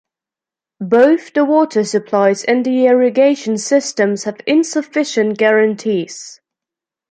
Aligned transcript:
Both 0.79 1.33
the 1.33 1.45
water 1.45 1.83
supplies 1.83 2.43
and 2.43 2.65
the 2.65 2.87
irrigation 2.87 3.59
systems 3.59 4.23
have 4.23 4.41
insufficient 4.47 5.37
guarantees. 5.37 6.41